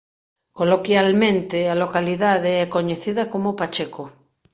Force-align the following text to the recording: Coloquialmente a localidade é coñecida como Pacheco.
Coloquialmente 0.59 1.57
a 1.73 1.75
localidade 1.83 2.51
é 2.63 2.65
coñecida 2.75 3.23
como 3.33 3.57
Pacheco. 3.61 4.03